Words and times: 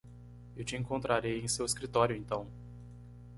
Eu 0.57 0.65
te 0.65 0.75
encontrarei 0.75 1.39
em 1.43 1.47
seu 1.47 1.63
escritório 1.63 2.15
então. 2.15 2.47